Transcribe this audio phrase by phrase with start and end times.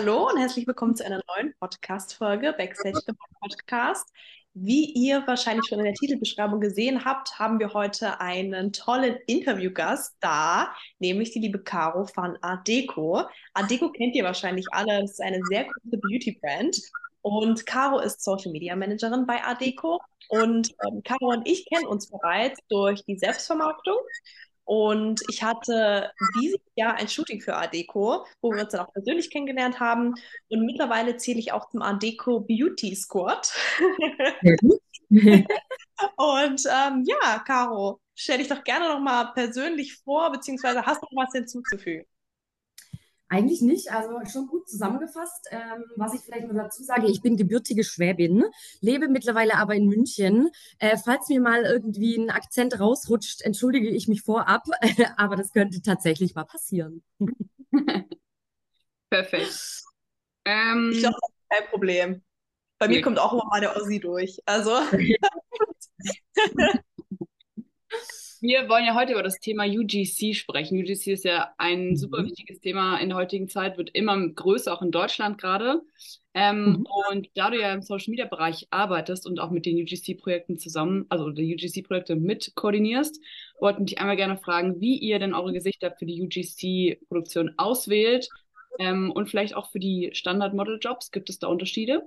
[0.00, 3.02] Hallo und herzlich willkommen zu einer neuen Podcast-Folge Backstage
[3.38, 4.08] Podcast.
[4.54, 10.16] Wie ihr wahrscheinlich schon in der Titelbeschreibung gesehen habt, haben wir heute einen tollen Interviewgast
[10.20, 13.24] da, nämlich die liebe Caro von Adeco.
[13.52, 16.80] Adeco kennt ihr wahrscheinlich alle, das ist eine sehr große Beauty-Brand.
[17.20, 20.00] Und Caro ist Social Media Managerin bei Adeco.
[20.30, 23.98] Und ähm, Caro und ich kennen uns bereits durch die Selbstvermarktung.
[24.70, 29.28] Und ich hatte dieses Jahr ein Shooting für Adeco, wo wir uns dann auch persönlich
[29.28, 30.14] kennengelernt haben.
[30.48, 33.52] Und mittlerweile zähle ich auch zum Adeco Beauty Squad.
[36.16, 41.06] Und ähm, ja, Caro, stell dich doch gerne noch mal persönlich vor, beziehungsweise hast du
[41.10, 42.06] noch was hinzuzufügen?
[43.32, 45.46] Eigentlich nicht, also schon gut zusammengefasst.
[45.52, 48.44] Ähm, was ich vielleicht nur dazu sage, ich bin gebürtige Schwäbin,
[48.80, 50.50] lebe mittlerweile aber in München.
[50.80, 54.64] Äh, falls mir mal irgendwie ein Akzent rausrutscht, entschuldige ich mich vorab,
[55.16, 57.04] aber das könnte tatsächlich mal passieren.
[59.10, 59.84] Perfekt.
[60.44, 62.22] Ähm, ich glaube, das ist kein Problem.
[62.78, 64.40] Bei mir kommt auch immer mal der Ossi durch.
[64.44, 64.72] Also.
[68.42, 70.78] Wir wollen ja heute über das Thema UGC sprechen.
[70.78, 71.96] UGC ist ja ein mhm.
[71.96, 75.82] super wichtiges Thema in der heutigen Zeit, wird immer größer, auch in Deutschland gerade.
[76.32, 76.86] Ähm, mhm.
[77.08, 81.04] Und da du ja im Social Media Bereich arbeitest und auch mit den UGC-Projekten zusammen,
[81.10, 83.20] also die UGC-Projekte mit koordinierst,
[83.58, 88.28] wollten dich einmal gerne fragen, wie ihr denn eure Gesichter für die UGC-Produktion auswählt
[88.78, 91.10] ähm, und vielleicht auch für die Standard-Model-Jobs.
[91.10, 92.02] Gibt es da Unterschiede?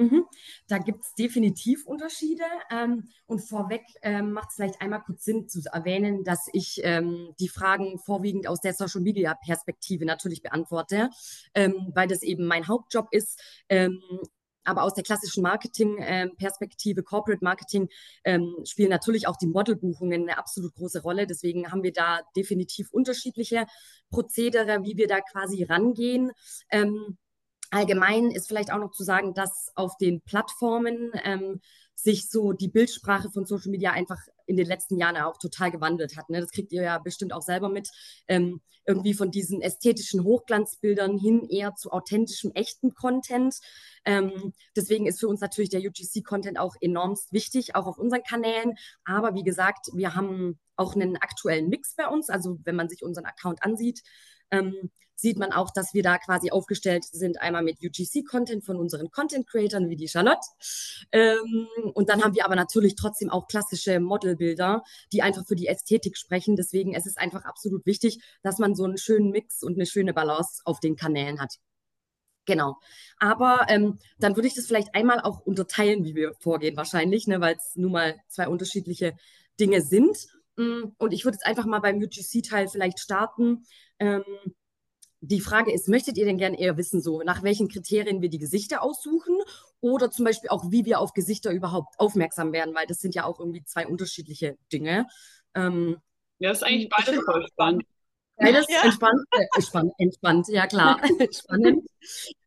[0.00, 0.24] Mhm.
[0.66, 2.44] Da gibt es definitiv Unterschiede.
[2.70, 7.34] Ähm, und vorweg ähm, macht es vielleicht einmal kurz Sinn zu erwähnen, dass ich ähm,
[7.38, 11.10] die Fragen vorwiegend aus der Social Media Perspektive natürlich beantworte,
[11.54, 13.42] ähm, weil das eben mein Hauptjob ist.
[13.68, 14.00] Ähm,
[14.64, 17.88] aber aus der klassischen Marketing-Perspektive, Corporate Marketing,
[18.24, 21.26] ähm, spielen natürlich auch die Modelbuchungen eine absolut große Rolle.
[21.26, 23.66] Deswegen haben wir da definitiv unterschiedliche
[24.10, 26.32] Prozedere, wie wir da quasi rangehen.
[27.70, 31.60] Allgemein ist vielleicht auch noch zu sagen, dass auf den Plattformen ähm,
[31.94, 36.16] sich so die Bildsprache von Social Media einfach in den letzten Jahren auch total gewandelt
[36.16, 36.28] hat.
[36.30, 36.40] Ne?
[36.40, 37.88] Das kriegt ihr ja bestimmt auch selber mit.
[38.26, 43.56] Ähm, irgendwie von diesen ästhetischen Hochglanzbildern hin eher zu authentischem, echten Content.
[44.04, 48.74] Ähm, deswegen ist für uns natürlich der UGC-Content auch enormst wichtig, auch auf unseren Kanälen.
[49.04, 52.30] Aber wie gesagt, wir haben auch einen aktuellen Mix bei uns.
[52.30, 54.02] Also wenn man sich unseren Account ansieht,
[54.50, 54.90] ähm,
[55.20, 59.88] sieht man auch, dass wir da quasi aufgestellt sind, einmal mit UGC-Content von unseren Content-Creatern
[59.88, 60.46] wie die Charlotte.
[61.12, 65.66] Ähm, und dann haben wir aber natürlich trotzdem auch klassische Modelbilder, die einfach für die
[65.66, 66.56] Ästhetik sprechen.
[66.56, 70.14] Deswegen ist es einfach absolut wichtig, dass man so einen schönen Mix und eine schöne
[70.14, 71.56] Balance auf den Kanälen hat.
[72.46, 72.78] Genau.
[73.18, 77.40] Aber ähm, dann würde ich das vielleicht einmal auch unterteilen, wie wir vorgehen, wahrscheinlich, ne,
[77.40, 79.14] weil es nun mal zwei unterschiedliche
[79.60, 80.28] Dinge sind.
[80.60, 83.64] Mm, und ich würde jetzt einfach mal beim UGC-Teil vielleicht starten.
[83.98, 84.24] Ähm,
[85.22, 88.38] die Frage ist, möchtet ihr denn gerne eher wissen, so nach welchen Kriterien wir die
[88.38, 89.36] Gesichter aussuchen
[89.80, 93.24] oder zum Beispiel auch, wie wir auf Gesichter überhaupt aufmerksam werden, weil das sind ja
[93.24, 95.06] auch irgendwie zwei unterschiedliche Dinge.
[95.54, 95.96] Ähm,
[96.38, 97.82] ja, das ist eigentlich beides voll spannend.
[98.36, 98.82] Beides ja.
[98.84, 101.00] entspannt, äh, entspannt, entspannt, ja klar,
[101.32, 101.86] spannend.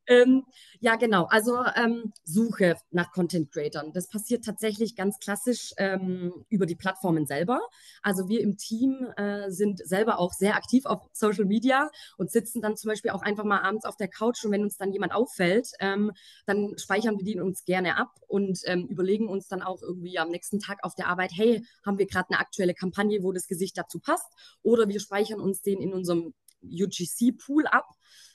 [0.06, 0.44] Ähm,
[0.82, 1.26] ja, genau.
[1.30, 3.94] Also ähm, Suche nach Content Creatern.
[3.94, 7.62] Das passiert tatsächlich ganz klassisch ähm, über die Plattformen selber.
[8.02, 12.62] Also wir im Team äh, sind selber auch sehr aktiv auf Social Media und sitzen
[12.62, 15.14] dann zum Beispiel auch einfach mal abends auf der Couch und wenn uns dann jemand
[15.14, 16.12] auffällt, ähm,
[16.46, 20.30] dann speichern wir den uns gerne ab und ähm, überlegen uns dann auch irgendwie am
[20.30, 23.78] nächsten Tag auf der Arbeit, hey, haben wir gerade eine aktuelle Kampagne, wo das Gesicht
[23.78, 24.28] dazu passt?
[24.64, 27.88] Oder wir speichern uns den in unserem UGC-Pool ab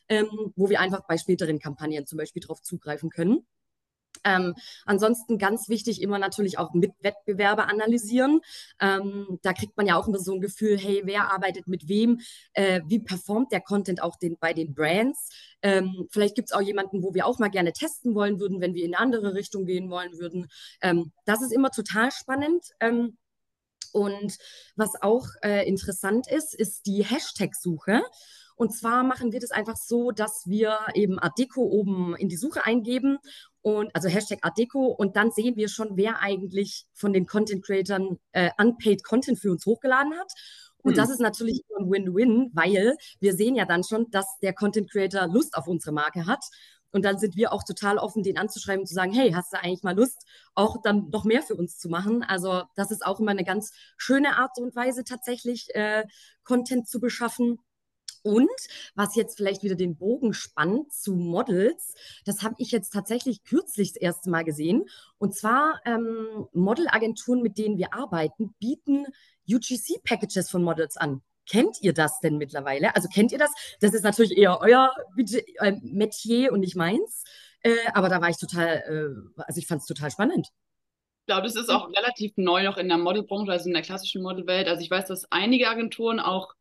[0.09, 3.47] ähm, wo wir einfach bei späteren Kampagnen zum Beispiel darauf zugreifen können.
[4.25, 4.55] Ähm,
[4.85, 8.41] ansonsten ganz wichtig immer natürlich auch mit Wettbewerber analysieren.
[8.81, 12.21] Ähm, da kriegt man ja auch immer so ein Gefühl, hey, wer arbeitet mit wem?
[12.53, 15.31] Äh, wie performt der Content auch den, bei den Brands?
[15.63, 18.75] Ähm, vielleicht gibt es auch jemanden, wo wir auch mal gerne testen wollen würden, wenn
[18.75, 20.49] wir in eine andere Richtung gehen wollen würden.
[20.81, 22.65] Ähm, das ist immer total spannend.
[22.81, 23.17] Ähm,
[23.93, 24.37] und
[24.77, 28.03] was auch äh, interessant ist, ist die Hashtag-Suche.
[28.59, 32.37] Und zwar machen wir das einfach so, dass wir eben Art Deco oben in die
[32.37, 33.19] Suche eingeben
[33.63, 37.65] und also Hashtag Art Deco und dann sehen wir schon, wer eigentlich von den Content
[37.65, 40.33] Creatern äh, unpaid Content für uns hochgeladen hat.
[40.79, 40.97] Und hm.
[40.97, 45.29] das ist natürlich ein Win-Win, weil wir sehen ja dann schon, dass der Content Creator
[45.29, 46.45] Lust auf unsere Marke hat.
[46.91, 49.59] Und dann sind wir auch total offen, den anzuschreiben und zu sagen, hey, hast du
[49.59, 52.25] eigentlich mal Lust, auch dann noch mehr für uns zu machen?
[52.25, 56.05] Also das ist auch immer eine ganz schöne Art und Weise, tatsächlich äh,
[56.43, 57.61] Content zu beschaffen.
[58.29, 58.51] Und
[58.95, 61.95] was jetzt vielleicht wieder den Bogen spannt zu Models,
[62.27, 64.85] das habe ich jetzt tatsächlich kürzlich das erste Mal gesehen.
[65.17, 69.07] Und zwar ähm, Modelagenturen, mit denen wir arbeiten, bieten
[69.49, 71.23] UGC-Packages von Models an.
[71.51, 72.95] kennt ihr das denn mittlerweile?
[72.95, 73.51] Also kennt ihr das?
[73.81, 77.25] Das ist natürlich eher euer äh, Metier und nicht meins.
[77.63, 78.85] Äh, aber da war ich total,
[79.39, 80.49] äh, also ich fand es total spannend.
[81.23, 84.23] Ich glaube, das ist auch relativ neu noch in der Modelbranche, also in der klassischen
[84.23, 84.69] Modelwelt.
[84.69, 86.53] Also ich weiß, dass einige Agenturen auch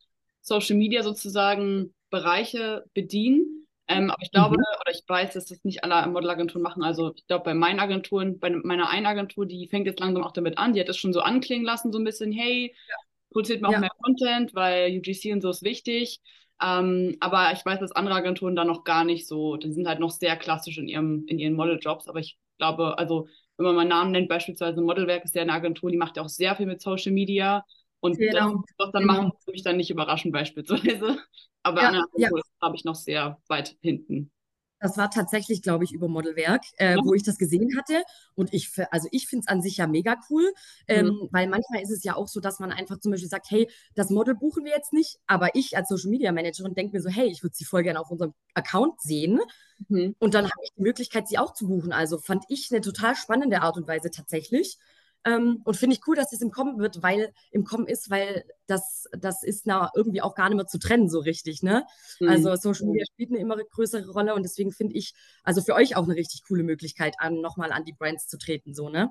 [0.47, 3.67] Social Media sozusagen Bereiche bedienen.
[3.89, 4.63] Ähm, aber ich glaube, mhm.
[4.81, 6.83] oder ich weiß, dass das nicht alle Modelagenturen machen.
[6.83, 10.31] Also ich glaube, bei meinen Agenturen, bei meiner einen Agentur, die fängt jetzt langsam auch
[10.31, 12.95] damit an, die hat das schon so anklingen lassen, so ein bisschen, hey, ja.
[13.31, 13.77] produziert mal ja.
[13.77, 16.19] auch mehr Content, weil UGC und so ist wichtig.
[16.61, 19.99] Ähm, aber ich weiß, dass andere Agenturen da noch gar nicht so, die sind halt
[19.99, 22.07] noch sehr klassisch in ihrem, in ihren Modeljobs.
[22.07, 23.27] Aber ich glaube, also
[23.57, 26.29] wenn man mal Namen nennt, beispielsweise Modelwerk ist ja eine Agentur, die macht ja auch
[26.29, 27.65] sehr viel mit Social Media.
[27.99, 28.53] Und genau.
[28.53, 29.13] das, was dann genau.
[29.13, 31.17] machen, würde mich dann nicht überraschen, beispielsweise.
[31.63, 32.29] Aber ja, ja.
[32.61, 34.31] habe ich noch sehr weit hinten.
[34.79, 37.01] Das war tatsächlich, glaube ich, über Modelwerk, äh, ja.
[37.03, 38.03] wo ich das gesehen hatte.
[38.35, 40.53] Und ich, also ich finde es an sich ja mega cool,
[40.87, 41.29] ähm, mhm.
[41.31, 44.09] weil manchmal ist es ja auch so, dass man einfach zum Beispiel sagt, hey, das
[44.09, 47.27] Model buchen wir jetzt nicht, aber ich als Social Media Managerin denke mir so, hey,
[47.27, 49.39] ich würde sie voll gerne auf unserem Account sehen.
[49.89, 50.15] Mhm.
[50.19, 51.91] Und dann habe ich die Möglichkeit, sie auch zu buchen.
[51.91, 54.77] Also fand ich eine total spannende Art und Weise tatsächlich.
[55.25, 58.45] Ähm, und finde ich cool, dass es im Kommen wird, weil im Kommen ist, weil
[58.65, 61.63] das, das ist na, irgendwie auch gar nicht mehr zu trennen, so richtig.
[61.63, 61.85] Ne?
[62.19, 62.29] Mhm.
[62.29, 65.95] Also Social Media spielt eine immer größere Rolle und deswegen finde ich, also für euch
[65.95, 69.09] auch eine richtig coole Möglichkeit, an, nochmal an die Brands zu treten, so, ne?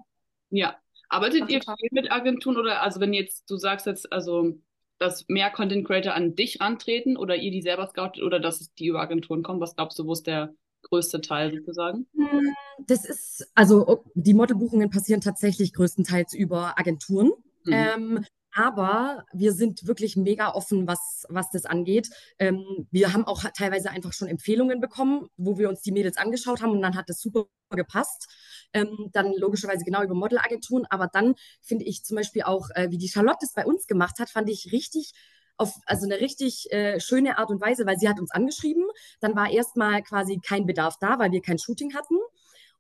[0.51, 0.77] Ja.
[1.09, 4.59] Arbeitet Ach, ihr viel mit Agenturen oder also wenn jetzt, du sagst jetzt, also
[4.99, 8.87] dass mehr Content Creator an dich antreten oder ihr die selber scoutet oder dass die
[8.87, 10.55] über Agenturen kommen, was glaubst du, wo ist der
[10.89, 12.07] größte Teil sozusagen?
[12.15, 12.55] Hm,
[12.87, 17.33] das ist, also die Modelbuchungen passieren tatsächlich größtenteils über Agenturen.
[17.65, 17.73] Mhm.
[17.73, 22.09] Ähm, aber wir sind wirklich mega offen, was, was das angeht.
[22.39, 26.63] Ähm, wir haben auch teilweise einfach schon Empfehlungen bekommen, wo wir uns die Mädels angeschaut
[26.63, 28.29] haben und dann hat das super gepasst.
[28.73, 30.87] Ähm, dann logischerweise genau über Modelagenturen.
[30.89, 34.19] Aber dann finde ich zum Beispiel auch, äh, wie die Charlotte es bei uns gemacht
[34.21, 35.13] hat, fand ich richtig
[35.57, 38.85] auf also eine richtig äh, schöne Art und Weise, weil sie hat uns angeschrieben.
[39.21, 42.17] Dann war erstmal quasi kein Bedarf da, weil wir kein Shooting hatten.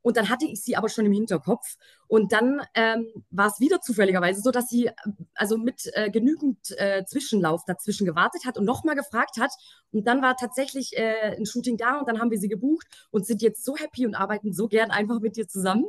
[0.06, 1.66] Und dann hatte ich sie aber schon im Hinterkopf.
[2.06, 4.88] Und dann ähm, war es wieder zufälligerweise so, dass sie
[5.34, 9.50] also mit äh, genügend äh, Zwischenlauf dazwischen gewartet hat und nochmal gefragt hat.
[9.90, 13.26] Und dann war tatsächlich äh, ein Shooting da und dann haben wir sie gebucht und
[13.26, 15.86] sind jetzt so happy und arbeiten so gern einfach mit dir zusammen,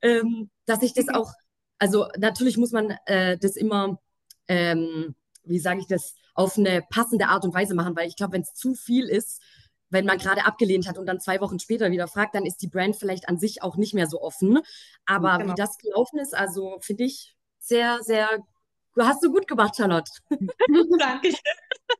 [0.00, 1.14] ähm, dass ich das mhm.
[1.14, 1.32] auch,
[1.78, 4.00] also natürlich muss man äh, das immer,
[4.48, 5.14] ähm,
[5.44, 8.42] wie sage ich das, auf eine passende Art und Weise machen, weil ich glaube, wenn
[8.42, 9.40] es zu viel ist,
[9.90, 12.68] wenn man gerade abgelehnt hat und dann zwei Wochen später wieder fragt, dann ist die
[12.68, 14.58] Brand vielleicht an sich auch nicht mehr so offen.
[15.04, 15.52] Aber genau.
[15.52, 18.28] wie das gelaufen ist, also finde ich sehr, sehr,
[18.94, 20.10] du hast du gut gemacht, Charlotte.
[20.98, 21.34] Danke.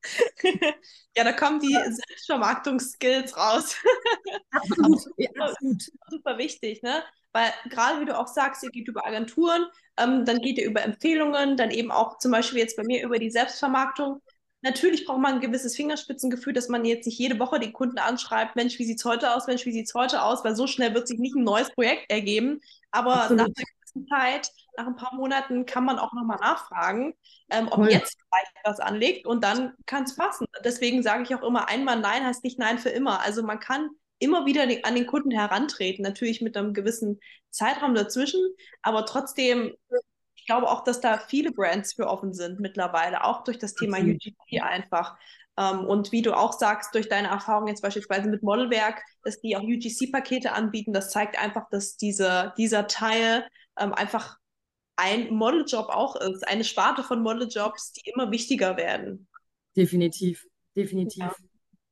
[1.17, 3.77] ja, da kommen die Selbstvermarktungsskills raus.
[4.51, 5.83] Absolut, ja, absolut.
[6.09, 7.03] Super wichtig, ne?
[7.33, 10.83] Weil gerade wie du auch sagst, ihr geht über Agenturen, ähm, dann geht ihr über
[10.83, 14.21] Empfehlungen, dann eben auch zum Beispiel jetzt bei mir über die Selbstvermarktung.
[14.63, 18.55] Natürlich braucht man ein gewisses Fingerspitzengefühl, dass man jetzt nicht jede Woche den Kunden anschreibt,
[18.55, 20.95] Mensch, wie sieht es heute aus, Mensch, wie sieht es heute aus, weil so schnell
[20.95, 22.61] wird sich nicht ein neues Projekt ergeben.
[22.93, 23.39] Aber Absolut.
[23.39, 27.15] nach einer gewissen Zeit, nach ein paar Monaten kann man auch nochmal nachfragen,
[27.51, 27.91] ähm, ob cool.
[27.91, 30.47] jetzt vielleicht was anlegt und dann kann es passen.
[30.65, 33.21] Deswegen sage ich auch immer, einmal Nein heißt nicht Nein für immer.
[33.21, 33.91] Also man kann
[34.23, 38.41] immer wieder an den Kunden herantreten, natürlich mit einem gewissen Zeitraum dazwischen,
[38.81, 39.75] aber trotzdem,
[40.35, 43.99] ich glaube auch, dass da viele Brands für offen sind mittlerweile, auch durch das Thema
[43.99, 45.17] UGC einfach.
[45.59, 49.57] Ähm, und wie du auch sagst, durch deine Erfahrung jetzt beispielsweise mit Modelwerk, dass die
[49.57, 53.47] auch UGC-Pakete anbieten, das zeigt einfach, dass diese, dieser Teil
[53.79, 54.39] ähm, einfach
[54.97, 59.29] ein Modeljob auch ist, eine Sparte von Modeljobs, die immer wichtiger werden.
[59.77, 61.25] Definitiv, definitiv.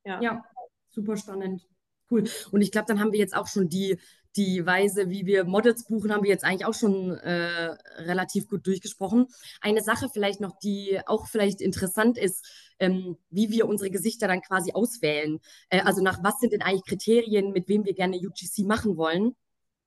[0.05, 0.21] Ja, ja.
[0.23, 0.45] ja
[0.91, 1.63] super spannend.
[2.11, 2.25] Cool.
[2.51, 3.99] Und ich glaube, dann haben wir jetzt auch schon die,
[4.37, 8.67] die Weise, wie wir Models buchen, haben wir jetzt eigentlich auch schon äh, relativ gut
[8.67, 9.27] durchgesprochen.
[9.61, 12.45] Eine Sache vielleicht noch, die auch vielleicht interessant ist,
[12.79, 15.41] ähm, wie wir unsere Gesichter dann quasi auswählen.
[15.69, 19.35] Äh, also nach was sind denn eigentlich Kriterien, mit wem wir gerne UGC machen wollen?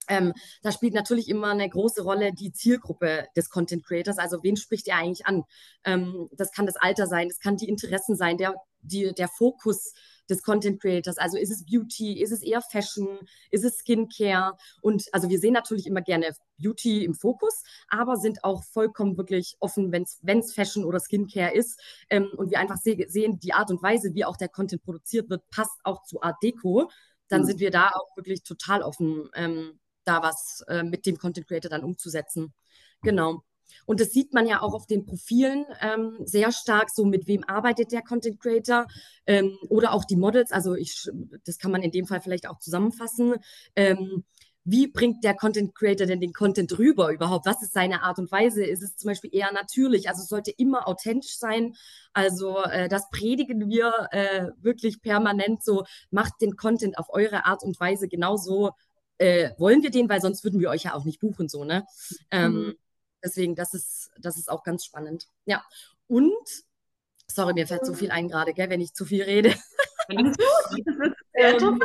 [0.10, 4.18] Ähm, da spielt natürlich immer eine große Rolle die Zielgruppe des Content Creators.
[4.18, 5.44] Also wen spricht er eigentlich an?
[5.86, 9.94] Ähm, das kann das Alter sein, das kann die Interessen sein, der, die, der Fokus
[10.30, 11.18] des Content Creators.
[11.18, 13.20] Also ist es Beauty, ist es eher Fashion,
[13.52, 14.56] ist es Skincare?
[14.82, 19.56] Und also wir sehen natürlich immer gerne Beauty im Fokus, aber sind auch vollkommen wirklich
[19.60, 21.80] offen, wenn es Fashion oder Skincare ist.
[22.10, 25.30] Ähm, und wir einfach se sehen, die Art und Weise, wie auch der Content produziert
[25.30, 26.90] wird, passt auch zu Art Deco.
[27.28, 27.46] Dann mhm.
[27.46, 31.70] sind wir da auch wirklich total offen, ähm, da was äh, mit dem Content Creator
[31.70, 32.54] dann umzusetzen.
[33.02, 33.44] Genau.
[33.86, 37.44] Und das sieht man ja auch auf den Profilen ähm, sehr stark, so mit wem
[37.44, 38.88] arbeitet der Content Creator
[39.28, 40.52] ähm, oder auch die Models.
[40.52, 41.10] Also ich,
[41.46, 43.36] das kann man in dem Fall vielleicht auch zusammenfassen.
[43.76, 44.24] Ähm,
[44.66, 47.46] wie bringt der Content Creator denn den Content rüber überhaupt?
[47.46, 48.64] Was ist seine Art und Weise?
[48.64, 50.08] Ist es zum Beispiel eher natürlich?
[50.08, 51.76] Also es sollte immer authentisch sein.
[52.14, 57.64] Also äh, das predigen wir äh, wirklich permanent so, macht den Content auf eure Art
[57.64, 58.72] und Weise genauso.
[59.18, 61.86] Äh, wollen wir den, weil sonst würden wir euch ja auch nicht buchen, so, ne?
[62.32, 62.74] Ähm, mhm.
[63.24, 65.28] Deswegen, das ist, das ist auch ganz spannend.
[65.46, 65.64] Ja.
[66.08, 66.34] Und,
[67.28, 69.56] sorry, mir fällt so viel ein gerade, gell, wenn ich zu viel rede.
[70.10, 71.80] ähm,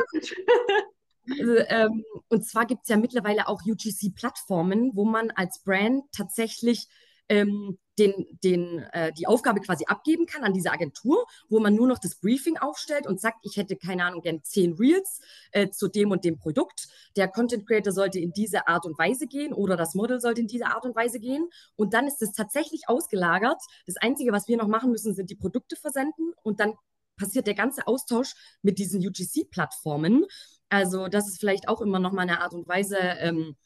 [1.31, 6.89] also, ähm, und zwar gibt es ja mittlerweile auch UGC-Plattformen, wo man als Brand tatsächlich
[7.29, 11.87] ähm, den, den, äh, die Aufgabe quasi abgeben kann an diese Agentur, wo man nur
[11.87, 15.21] noch das Briefing aufstellt und sagt, ich hätte keine Ahnung, gern zehn Reels
[15.53, 16.89] äh, zu dem und dem Produkt.
[17.17, 20.47] Der Content Creator sollte in diese Art und Weise gehen oder das Model sollte in
[20.47, 21.49] diese Art und Weise gehen.
[21.77, 23.61] Und dann ist es tatsächlich ausgelagert.
[23.87, 26.75] Das Einzige, was wir noch machen müssen, sind die Produkte versenden und dann
[27.17, 30.25] passiert der ganze Austausch mit diesen UGC-Plattformen.
[30.69, 33.57] Also das ist vielleicht auch immer noch mal eine Art und Weise, ähm,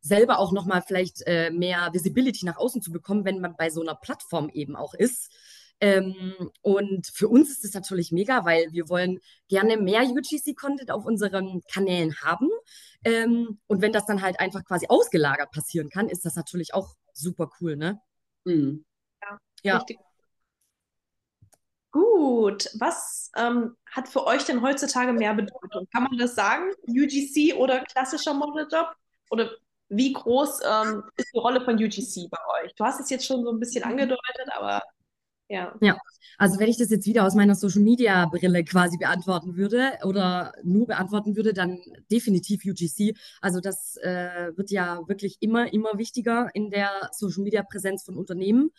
[0.00, 3.70] selber auch noch mal vielleicht äh, mehr Visibility nach außen zu bekommen, wenn man bei
[3.70, 5.32] so einer Plattform eben auch ist.
[5.80, 11.04] Ähm, und für uns ist es natürlich mega, weil wir wollen gerne mehr UGC-Content auf
[11.04, 12.48] unseren Kanälen haben.
[13.04, 16.94] Ähm, und wenn das dann halt einfach quasi ausgelagert passieren kann, ist das natürlich auch
[17.12, 18.00] super cool, ne?
[18.44, 18.84] Mhm.
[19.22, 19.76] Ja, ja.
[19.78, 19.98] Richtig.
[21.90, 25.88] Gut, was ähm, hat für euch denn heutzutage mehr Bedeutung?
[25.92, 26.70] Kann man das sagen?
[26.86, 28.94] UGC oder klassischer Modeljob?
[29.30, 29.50] Oder
[29.88, 32.74] wie groß ähm, ist die Rolle von UGC bei euch?
[32.74, 34.82] Du hast es jetzt schon so ein bisschen angedeutet, aber
[35.48, 35.76] ja.
[35.80, 35.96] Ja,
[36.38, 40.52] also wenn ich das jetzt wieder aus meiner Social Media Brille quasi beantworten würde oder
[40.64, 43.16] nur beantworten würde, dann definitiv UGC.
[43.40, 48.16] Also das äh, wird ja wirklich immer, immer wichtiger in der Social Media Präsenz von
[48.16, 48.70] Unternehmen.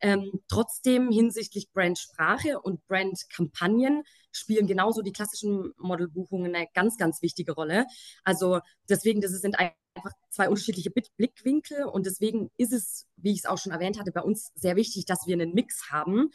[0.00, 4.02] Ähm, trotzdem hinsichtlich Brandsprache und Brandkampagnen
[4.32, 7.84] spielen genauso die klassischen Modelbuchungen eine ganz, ganz wichtige Rolle.
[8.24, 9.56] Also deswegen, das sind
[9.94, 14.12] einfach zwei unterschiedliche Blickwinkel und deswegen ist es, wie ich es auch schon erwähnt hatte,
[14.12, 16.30] bei uns sehr wichtig, dass wir einen Mix haben.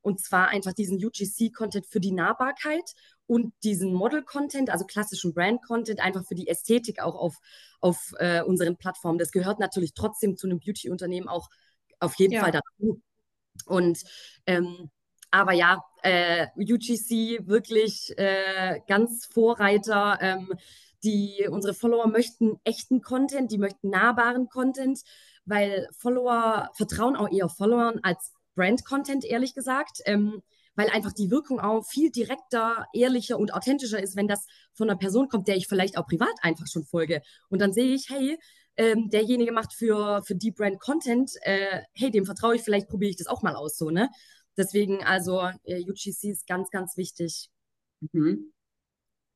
[0.00, 2.94] Und zwar einfach diesen UGC-Content für die Nahbarkeit
[3.26, 7.36] und diesen Model-Content, also klassischen Brand-Content, einfach für die Ästhetik auch auf,
[7.80, 9.18] auf äh, unseren Plattformen.
[9.18, 11.48] Das gehört natürlich trotzdem zu einem Beauty-Unternehmen auch
[12.00, 12.40] auf jeden ja.
[12.42, 13.00] Fall dazu.
[13.66, 14.02] Und
[14.46, 14.90] ähm,
[15.30, 20.18] aber ja, äh, UGC wirklich äh, ganz Vorreiter.
[20.20, 20.52] Ähm,
[21.04, 25.00] die unsere Follower möchten echten Content, die möchten nahbaren Content,
[25.44, 30.00] weil Follower vertrauen auch eher Followern als Brand-Content, ehrlich gesagt.
[30.04, 30.42] Ähm,
[30.74, 34.98] weil einfach die Wirkung auch viel direkter, ehrlicher und authentischer ist, wenn das von einer
[34.98, 37.22] Person kommt, der ich vielleicht auch privat einfach schon folge.
[37.50, 38.38] Und dann sehe ich, hey,
[38.76, 43.10] ähm, derjenige macht für, für Deep Brand Content, äh, hey, dem vertraue ich, vielleicht probiere
[43.10, 44.08] ich das auch mal aus, so, ne?
[44.56, 47.50] Deswegen, also äh, UGC ist ganz, ganz wichtig.
[48.12, 48.52] Mhm.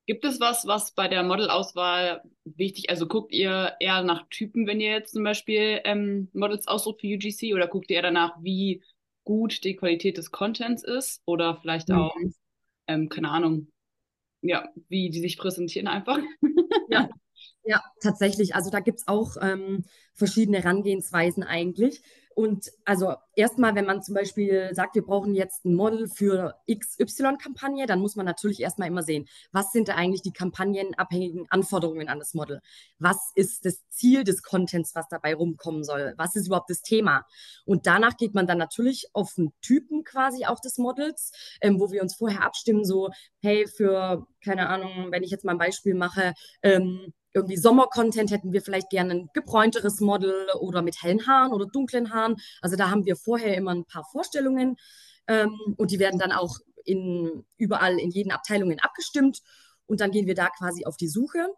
[0.07, 4.81] Gibt es was, was bei der Modelauswahl wichtig, also guckt ihr eher nach Typen, wenn
[4.81, 8.83] ihr jetzt zum Beispiel ähm, Models aussucht für UGC oder guckt ihr eher danach, wie
[9.25, 11.97] gut die Qualität des Contents ist oder vielleicht mhm.
[11.97, 12.17] auch,
[12.87, 13.73] ähm, keine Ahnung,
[14.43, 16.19] ja, wie die sich präsentieren einfach?
[16.89, 17.09] Ja,
[17.67, 18.55] ja, tatsächlich.
[18.55, 22.01] Also da gibt es auch ähm, verschiedene Herangehensweisen eigentlich.
[22.39, 27.87] Und also erstmal, wenn man zum Beispiel sagt, wir brauchen jetzt ein Model für XY-Kampagne,
[27.87, 32.19] dann muss man natürlich erstmal immer sehen, was sind da eigentlich die kampagnenabhängigen Anforderungen an
[32.19, 32.61] das Model?
[32.99, 36.13] Was ist das Ziel des Contents, was dabei rumkommen soll?
[36.19, 37.25] Was ist überhaupt das Thema?
[37.65, 41.33] Und danach geht man dann natürlich auf den Typen quasi auch des Models,
[41.63, 43.09] ähm, wo wir uns vorher abstimmen, so,
[43.41, 48.53] hey, für, keine Ahnung, wenn ich jetzt mal ein Beispiel mache, ähm, irgendwie Sommer-Content hätten
[48.53, 52.37] wir vielleicht gerne ein gebräunteres Model oder mit hellen Haaren oder dunklen Haaren.
[52.61, 54.77] Also da haben wir vorher immer ein paar Vorstellungen
[55.27, 59.41] ähm, und die werden dann auch in, überall in jeden Abteilungen abgestimmt
[59.87, 61.49] und dann gehen wir da quasi auf die Suche.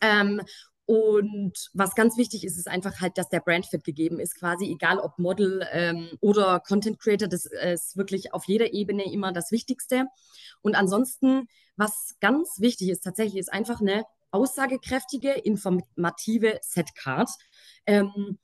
[0.00, 0.42] Ähm,
[0.86, 4.98] und was ganz wichtig ist, ist einfach halt, dass der Brandfit gegeben ist, quasi egal
[4.98, 10.06] ob Model ähm, oder Content Creator, das ist wirklich auf jeder Ebene immer das Wichtigste.
[10.60, 14.04] Und ansonsten, was ganz wichtig ist tatsächlich, ist einfach eine
[14.34, 17.30] aussagekräftige, informative Setcard.
[17.86, 18.38] Ähm,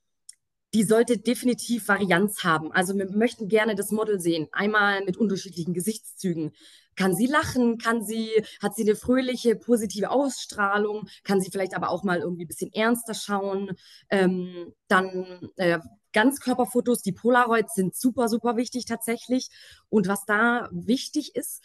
[0.73, 2.71] die sollte definitiv Varianz haben.
[2.71, 6.53] Also wir möchten gerne das Model sehen, einmal mit unterschiedlichen Gesichtszügen.
[6.95, 7.79] Kann sie lachen?
[7.79, 8.31] Kann sie,
[8.63, 11.09] hat sie eine fröhliche, positive Ausstrahlung?
[11.25, 13.73] Kann sie vielleicht aber auch mal irgendwie ein bisschen ernster schauen?
[14.11, 15.81] Ähm, dann äh,
[16.13, 19.49] Ganzkörperfotos, die Polaroids sind super, super wichtig tatsächlich.
[19.89, 21.63] Und was da wichtig ist,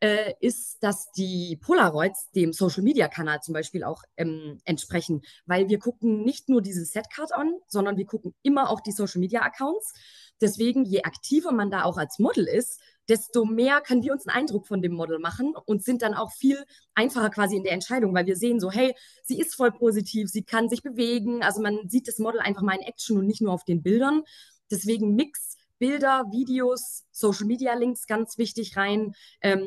[0.00, 6.22] äh, ist, dass die Polaroids dem Social-Media-Kanal zum Beispiel auch ähm, entsprechen, weil wir gucken
[6.22, 9.94] nicht nur diese Setcard an, sondern wir gucken immer auch die Social-Media-Accounts.
[10.40, 14.36] Deswegen, je aktiver man da auch als Model ist, desto mehr können wir uns einen
[14.36, 18.14] Eindruck von dem Model machen und sind dann auch viel einfacher quasi in der Entscheidung,
[18.14, 21.42] weil wir sehen so, hey, sie ist voll positiv, sie kann sich bewegen.
[21.42, 24.24] Also man sieht das Model einfach mal in Action und nicht nur auf den Bildern.
[24.70, 29.14] Deswegen Mix Bilder, Videos, Social Media Links ganz wichtig rein.
[29.40, 29.66] Ähm,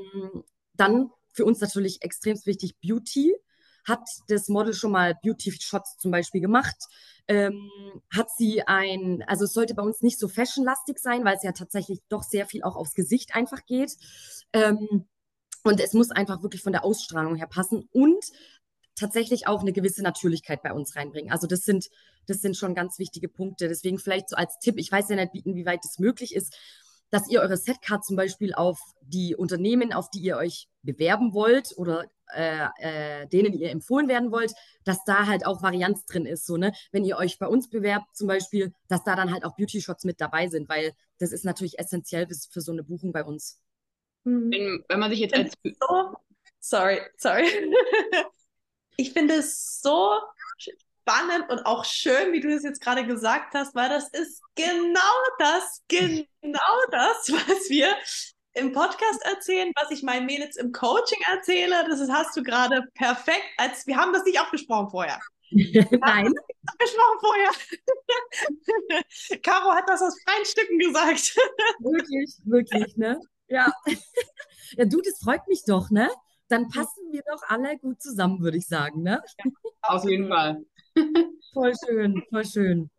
[0.73, 3.35] dann für uns natürlich extrem wichtig Beauty.
[3.85, 6.75] Hat das Model schon mal Beauty-Shots zum Beispiel gemacht?
[7.27, 7.69] Ähm,
[8.13, 11.53] hat sie ein, also es sollte bei uns nicht so fashionlastig sein, weil es ja
[11.53, 13.95] tatsächlich doch sehr viel auch aufs Gesicht einfach geht.
[14.53, 15.07] Ähm,
[15.63, 18.23] und es muss einfach wirklich von der Ausstrahlung her passen und
[18.95, 21.31] tatsächlich auch eine gewisse Natürlichkeit bei uns reinbringen.
[21.31, 21.89] Also das sind,
[22.29, 23.67] das sind schon ganz wichtige Punkte.
[23.67, 26.55] Deswegen vielleicht so als Tipp, ich weiß ja nicht, inwieweit das möglich ist,
[27.09, 31.73] dass ihr eure Setcard zum Beispiel auf die Unternehmen, auf die ihr euch bewerben wollt
[31.75, 36.45] oder äh, äh, denen ihr empfohlen werden wollt, dass da halt auch Varianz drin ist.
[36.45, 36.71] So, ne?
[36.91, 40.21] Wenn ihr euch bei uns bewerbt zum Beispiel, dass da dann halt auch Beauty-Shots mit
[40.21, 43.59] dabei sind, weil das ist natürlich essentiell für so eine Buchung bei uns.
[44.25, 44.51] Hm.
[44.51, 45.53] Wenn, wenn man sich jetzt als...
[45.63, 46.13] So,
[46.59, 47.45] sorry, sorry.
[48.97, 50.11] ich finde es so
[51.09, 54.99] spannend und auch schön, wie du es jetzt gerade gesagt hast, weil das ist genau
[55.39, 57.87] das, genau das, was wir
[58.53, 61.85] im Podcast erzählen, was ich meinen Mädels im Coaching erzähle.
[61.89, 65.19] Das ist, hast du gerade perfekt, als wir haben das nicht abgesprochen vorher.
[65.51, 66.33] Nein.
[66.67, 67.49] Abgesprochen vorher.
[69.43, 71.35] Caro hat das aus freien Stücken gesagt.
[71.79, 73.19] wirklich, wirklich, ne?
[73.47, 73.71] Ja.
[74.77, 76.09] Ja, du, das freut mich doch, ne?
[76.49, 79.21] Dann passen wir doch alle gut zusammen, würde ich sagen, ne?
[79.43, 79.51] Ja,
[79.81, 80.63] auf jeden Fall.
[81.53, 82.89] Voll schön, voll schön.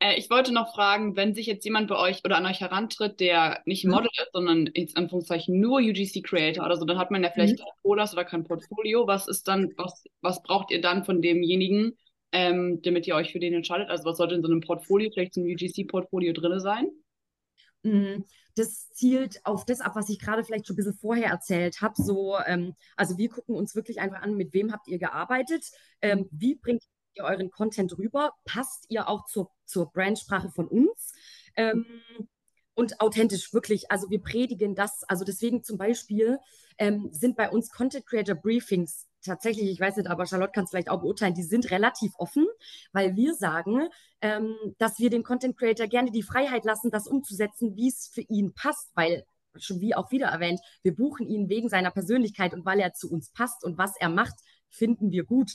[0.00, 3.20] Äh, ich wollte noch fragen, wenn sich jetzt jemand bei euch oder an euch herantritt,
[3.20, 3.92] der nicht mhm.
[3.92, 7.58] Model ist, sondern in Anführungszeichen nur UGC Creator oder so, dann hat man ja vielleicht
[7.58, 7.64] mhm.
[7.64, 9.06] kein Polas oder kein Portfolio.
[9.06, 11.96] Was ist dann, was, was braucht ihr dann von demjenigen,
[12.32, 13.90] ähm, damit ihr euch für den entscheidet?
[13.90, 16.88] Also was sollte in so einem Portfolio, vielleicht so ein UGC-Portfolio drin sein?
[17.82, 18.24] Mhm.
[18.56, 21.94] Das zielt auf das ab, was ich gerade vielleicht schon ein bisschen vorher erzählt habe.
[21.96, 25.64] So, ähm, also wir gucken uns wirklich einfach an, mit wem habt ihr gearbeitet,
[26.02, 26.82] ähm, wie bringt
[27.14, 28.32] ihr euren Content rüber?
[28.44, 31.12] Passt ihr auch zur, zur Brandsprache von uns?
[31.56, 31.86] Ähm,
[32.74, 33.90] und authentisch, wirklich.
[33.90, 35.02] Also wir predigen das.
[35.08, 36.38] Also deswegen zum Beispiel
[36.78, 40.70] ähm, sind bei uns Content Creator Briefings tatsächlich, ich weiß nicht, aber Charlotte kann es
[40.70, 42.46] vielleicht auch beurteilen, die sind relativ offen,
[42.92, 43.88] weil wir sagen,
[44.20, 48.22] ähm, dass wir dem Content Creator gerne die Freiheit lassen, das umzusetzen, wie es für
[48.22, 49.24] ihn passt, weil
[49.56, 53.10] schon wie auch wieder erwähnt, wir buchen ihn wegen seiner Persönlichkeit und weil er zu
[53.10, 54.36] uns passt und was er macht,
[54.68, 55.52] finden wir gut.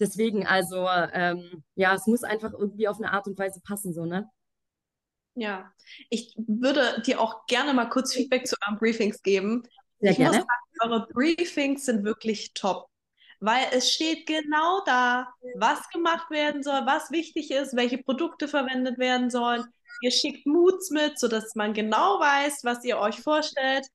[0.00, 4.04] Deswegen, also, ähm, ja, es muss einfach irgendwie auf eine Art und Weise passen, so,
[4.04, 4.30] ne?
[5.34, 5.72] Ja,
[6.10, 9.62] ich würde dir auch gerne mal kurz Feedback zu euren Briefings geben.
[10.00, 10.38] Sehr ich gerne.
[10.38, 12.88] muss sagen, eure Briefings sind wirklich top,
[13.40, 18.98] weil es steht genau da, was gemacht werden soll, was wichtig ist, welche Produkte verwendet
[18.98, 19.64] werden sollen.
[20.00, 23.86] Ihr schickt Moods mit, sodass man genau weiß, was ihr euch vorstellt.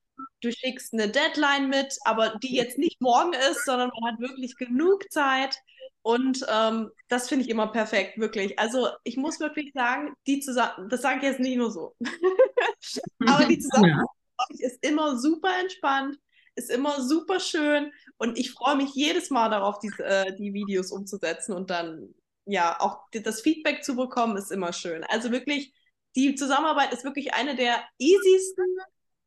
[0.41, 4.55] Du schickst eine Deadline mit, aber die jetzt nicht morgen ist, sondern man hat wirklich
[4.57, 5.57] genug Zeit.
[6.03, 8.59] Und ähm, das finde ich immer perfekt, wirklich.
[8.59, 11.95] Also ich muss wirklich sagen, die zusammen, das sage ich jetzt nicht nur so,
[13.25, 14.05] aber die Zusammenarbeit
[14.49, 14.67] ja.
[14.67, 16.17] ist immer super entspannt,
[16.55, 20.91] ist immer super schön und ich freue mich jedes Mal darauf, die, äh, die Videos
[20.91, 22.13] umzusetzen und dann
[22.45, 25.05] ja auch das Feedback zu bekommen, ist immer schön.
[25.05, 25.73] Also wirklich,
[26.17, 28.65] die Zusammenarbeit ist wirklich eine der easiesten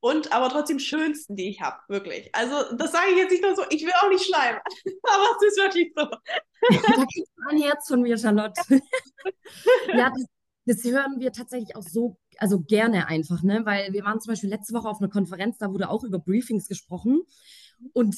[0.07, 2.33] und aber trotzdem schönsten, die ich habe, wirklich.
[2.33, 4.61] Also das sage ich jetzt nicht nur so, ich will auch nicht schleimen,
[5.03, 6.05] aber es ist wirklich so.
[6.05, 8.61] da kriegst du ein Herz von mir, Charlotte.
[9.89, 10.25] ja, das,
[10.65, 13.63] das, hören wir tatsächlich auch so, also gerne einfach, ne?
[13.65, 16.69] Weil wir waren zum Beispiel letzte Woche auf einer Konferenz, da wurde auch über Briefings
[16.69, 17.23] gesprochen
[17.93, 18.17] und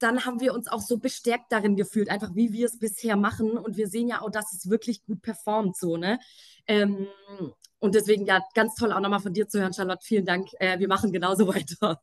[0.00, 3.50] dann haben wir uns auch so bestärkt darin gefühlt, einfach wie wir es bisher machen.
[3.50, 6.18] Und wir sehen ja auch, dass es wirklich gut performt, so, ne?
[6.66, 7.06] Ähm,
[7.80, 10.04] und deswegen, ja, ganz toll auch nochmal von dir zu hören, Charlotte.
[10.04, 10.48] Vielen Dank.
[10.58, 12.00] Äh, wir machen genauso weiter.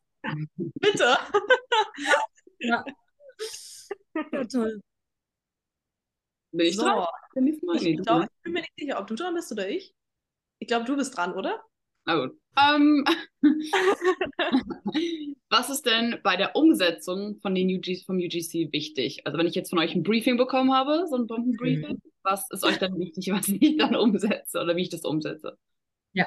[0.56, 1.18] Bitte.
[2.60, 2.84] ja.
[4.32, 4.46] ja.
[4.46, 4.82] toll.
[6.52, 6.84] Bin ich so.
[6.84, 7.08] dran?
[7.34, 9.94] Bin ich, ich, glaub, ich bin mir nicht sicher, ob du dran bist oder ich.
[10.60, 11.64] Ich glaube, du bist dran, oder?
[12.08, 12.32] Na gut.
[12.58, 13.04] Ähm,
[15.50, 19.26] was ist denn bei der Umsetzung von den UG, vom UGC wichtig?
[19.26, 22.02] Also wenn ich jetzt von euch ein Briefing bekommen habe, so ein Bombenbriefing, mhm.
[22.24, 25.58] was ist euch dann wichtig, was ich dann umsetze oder wie ich das umsetze?
[26.14, 26.26] Ja,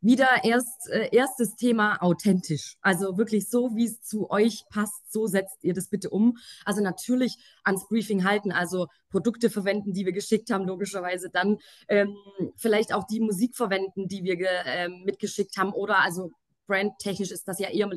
[0.00, 2.76] wieder erst äh, erstes Thema authentisch.
[2.80, 6.38] Also wirklich so, wie es zu euch passt, so setzt ihr das bitte um.
[6.64, 11.58] Also natürlich ans Briefing halten, also Produkte verwenden, die wir geschickt haben, logischerweise dann
[11.88, 12.16] ähm,
[12.56, 16.30] vielleicht auch die Musik verwenden, die wir äh, mitgeschickt haben oder also
[16.66, 17.90] brandtechnisch ist das ja eher,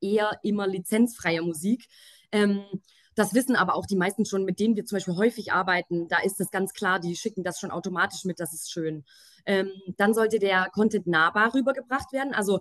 [0.00, 1.86] eher immer lizenzfreie Musik.
[2.30, 2.62] Ähm,
[3.14, 6.08] das wissen aber auch die meisten schon, mit denen wir zum Beispiel häufig arbeiten.
[6.08, 9.04] Da ist es ganz klar, die schicken das schon automatisch mit, das ist schön.
[9.44, 12.34] Ähm, dann sollte der Content nahbar rübergebracht werden.
[12.34, 12.60] Also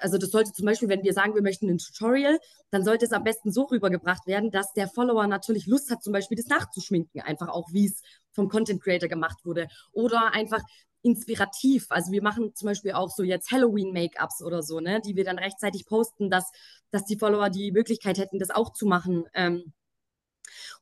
[0.00, 2.38] also das sollte zum Beispiel, wenn wir sagen, wir möchten ein Tutorial,
[2.70, 6.12] dann sollte es am besten so rübergebracht werden, dass der Follower natürlich Lust hat, zum
[6.12, 8.02] Beispiel das nachzuschminken, einfach auch wie es
[8.32, 9.68] vom Content Creator gemacht wurde.
[9.92, 10.60] Oder einfach
[11.02, 11.86] inspirativ.
[11.90, 15.38] Also wir machen zum Beispiel auch so jetzt Halloween-Make-ups oder so, ne, die wir dann
[15.38, 16.50] rechtzeitig posten, dass,
[16.90, 19.24] dass die Follower die Möglichkeit hätten, das auch zu machen.
[19.34, 19.72] Ähm,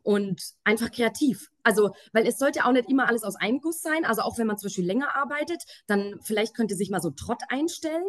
[0.03, 1.51] und einfach kreativ.
[1.63, 4.05] Also, weil es sollte auch nicht immer alles aus einem Guss sein.
[4.05, 7.43] Also auch wenn man zum Beispiel länger arbeitet, dann vielleicht könnte sich mal so Trott
[7.49, 8.07] einstellen.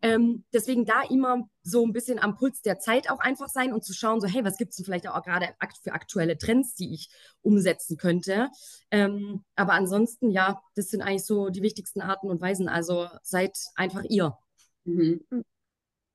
[0.00, 3.84] Ähm, deswegen da immer so ein bisschen am Puls der Zeit auch einfach sein und
[3.84, 5.48] zu schauen, so hey, was gibt es denn vielleicht auch gerade
[5.82, 7.10] für aktuelle Trends, die ich
[7.42, 8.48] umsetzen könnte.
[8.90, 12.68] Ähm, aber ansonsten, ja, das sind eigentlich so die wichtigsten Arten und Weisen.
[12.68, 14.36] Also seid einfach ihr.
[14.84, 15.24] Mhm.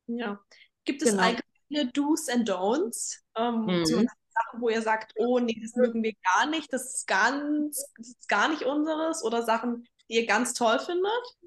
[0.07, 0.39] Ja.
[0.85, 1.23] Gibt es genau.
[1.23, 3.19] eigene Do's and Don'ts?
[3.35, 4.07] Ähm, mhm.
[4.35, 8.09] Sachen, wo ihr sagt, oh nee, das mögen wir gar nicht, das ist ganz, das
[8.09, 11.37] ist gar nicht unseres oder Sachen, die ihr ganz toll findet?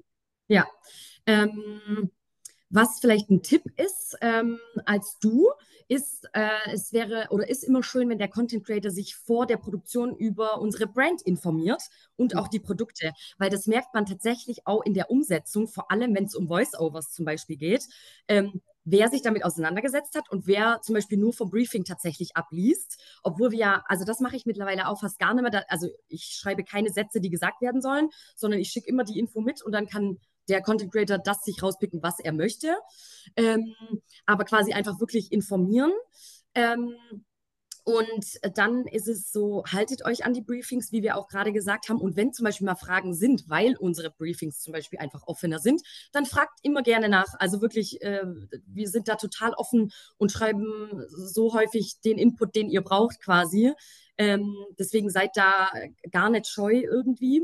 [0.47, 0.67] Ja.
[1.25, 2.11] Ähm,
[2.69, 5.49] was vielleicht ein Tipp ist ähm, als du,
[5.87, 9.57] ist, äh, es wäre oder ist immer schön, wenn der Content Creator sich vor der
[9.57, 11.81] Produktion über unsere Brand informiert
[12.15, 16.13] und auch die Produkte, weil das merkt man tatsächlich auch in der Umsetzung, vor allem
[16.13, 17.87] wenn es um Voice-Overs zum Beispiel geht.
[18.27, 23.01] Ähm, wer sich damit auseinandergesetzt hat und wer zum Beispiel nur vom Briefing tatsächlich abliest,
[23.23, 25.87] obwohl wir ja, also das mache ich mittlerweile auch fast gar nicht mehr, da, also
[26.07, 29.61] ich schreibe keine Sätze, die gesagt werden sollen, sondern ich schicke immer die Info mit
[29.61, 32.75] und dann kann der Content Creator das sich rauspicken, was er möchte,
[33.35, 33.75] ähm,
[34.25, 35.91] aber quasi einfach wirklich informieren.
[36.55, 36.95] Ähm,
[37.89, 41.89] und dann ist es so, haltet euch an die Briefings, wie wir auch gerade gesagt
[41.89, 41.99] haben.
[41.99, 45.81] Und wenn zum Beispiel mal Fragen sind, weil unsere Briefings zum Beispiel einfach offener sind,
[46.11, 47.33] dann fragt immer gerne nach.
[47.39, 48.21] Also wirklich, äh,
[48.67, 53.73] wir sind da total offen und schreiben so häufig den Input, den ihr braucht quasi.
[54.19, 55.71] Ähm, deswegen seid da
[56.11, 57.41] gar nicht scheu irgendwie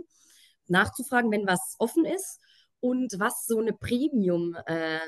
[0.68, 2.40] nachzufragen, wenn was offen ist.
[2.82, 5.00] Und was so eine Premium- äh,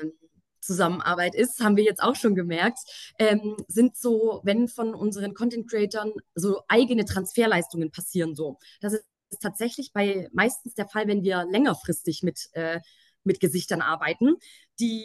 [0.68, 2.78] Zusammenarbeit ist, haben wir jetzt auch schon gemerkt,
[3.18, 8.58] ähm, sind so, wenn von unseren Content Creatern so eigene Transferleistungen passieren so.
[8.80, 9.06] Das ist
[9.40, 12.80] tatsächlich bei meistens der Fall, wenn wir längerfristig mit äh,
[13.24, 14.36] mit Gesichtern arbeiten.
[14.80, 15.04] Die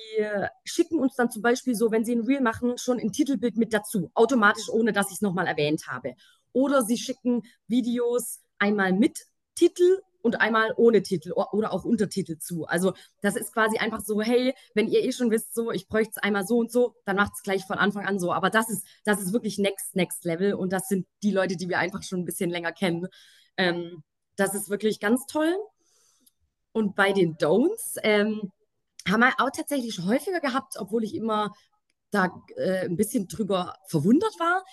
[0.63, 3.73] schicken uns dann zum Beispiel so, wenn sie ein Reel machen, schon ein Titelbild mit
[3.73, 6.15] dazu, automatisch, ohne dass ich es nochmal erwähnt habe.
[6.53, 9.19] Oder sie schicken Videos einmal mit
[9.55, 12.65] Titel und einmal ohne Titel oder auch Untertitel zu.
[12.65, 16.13] Also das ist quasi einfach so, hey, wenn ihr eh schon wisst, so, ich bräuchte
[16.15, 18.31] es einmal so und so, dann macht es gleich von Anfang an so.
[18.31, 21.67] Aber das ist, das ist wirklich next, next level und das sind die Leute, die
[21.67, 23.07] wir einfach schon ein bisschen länger kennen.
[23.57, 24.01] Ähm,
[24.37, 25.53] das ist wirklich ganz toll.
[26.71, 28.51] Und bei den Don'ts ähm,
[29.07, 31.53] haben wir auch tatsächlich schon häufiger gehabt, obwohl ich immer
[32.11, 34.63] da äh, ein bisschen drüber verwundert war.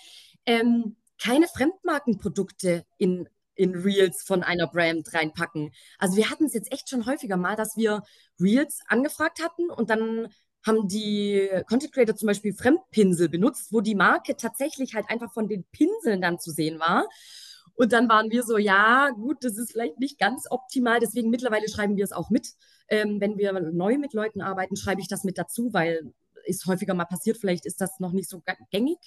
[0.45, 3.27] Ähm, keine Fremdmarkenprodukte in
[3.61, 5.71] in Reels von einer Brand reinpacken.
[5.99, 8.01] Also wir hatten es jetzt echt schon häufiger mal, dass wir
[8.39, 10.29] Reels angefragt hatten und dann
[10.65, 15.47] haben die Content Creator zum Beispiel Fremdpinsel benutzt, wo die Marke tatsächlich halt einfach von
[15.47, 17.07] den Pinseln dann zu sehen war.
[17.75, 20.99] Und dann waren wir so, ja, gut, das ist vielleicht nicht ganz optimal.
[20.99, 22.49] Deswegen mittlerweile schreiben wir es auch mit.
[22.89, 26.13] Ähm, wenn wir neu mit Leuten arbeiten, schreibe ich das mit dazu, weil
[26.45, 27.37] ist häufiger mal passiert.
[27.37, 28.97] Vielleicht ist das noch nicht so gängig.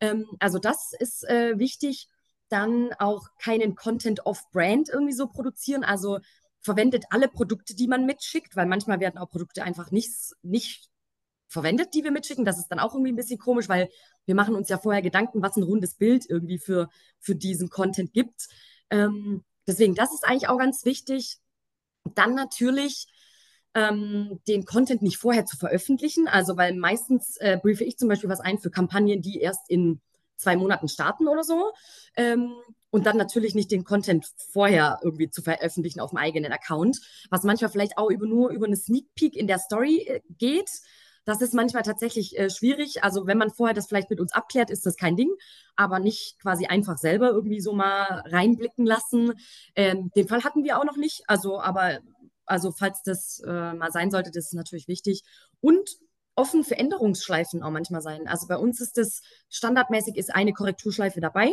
[0.00, 2.08] Ähm, also das ist äh, wichtig
[2.48, 5.84] dann auch keinen Content off-Brand irgendwie so produzieren.
[5.84, 6.18] Also
[6.60, 10.10] verwendet alle Produkte, die man mitschickt, weil manchmal werden auch Produkte einfach nicht,
[10.42, 10.90] nicht
[11.46, 12.44] verwendet, die wir mitschicken.
[12.44, 13.88] Das ist dann auch irgendwie ein bisschen komisch, weil
[14.26, 18.12] wir machen uns ja vorher Gedanken, was ein rundes Bild irgendwie für, für diesen Content
[18.12, 18.48] gibt.
[18.90, 21.38] Ähm, deswegen, das ist eigentlich auch ganz wichtig.
[22.14, 23.06] Dann natürlich
[23.74, 26.28] ähm, den Content nicht vorher zu veröffentlichen.
[26.28, 30.00] Also, weil meistens äh, briefe ich zum Beispiel was ein für Kampagnen, die erst in
[30.38, 31.72] zwei Monaten starten oder so.
[32.16, 32.54] Ähm,
[32.90, 37.42] und dann natürlich nicht den Content vorher irgendwie zu veröffentlichen auf dem eigenen Account, was
[37.42, 40.70] manchmal vielleicht auch über, nur über eine Sneak Peek in der Story äh, geht.
[41.26, 43.04] Das ist manchmal tatsächlich äh, schwierig.
[43.04, 45.30] Also wenn man vorher das vielleicht mit uns abklärt, ist das kein Ding,
[45.76, 49.34] aber nicht quasi einfach selber irgendwie so mal reinblicken lassen.
[49.74, 51.24] Ähm, den Fall hatten wir auch noch nicht.
[51.26, 51.98] Also, aber
[52.46, 55.22] also falls das äh, mal sein sollte, das ist natürlich wichtig.
[55.60, 55.98] Und
[56.38, 58.28] offen für Änderungsschleifen auch manchmal sein.
[58.28, 61.50] Also bei uns ist das standardmäßig ist eine Korrekturschleife dabei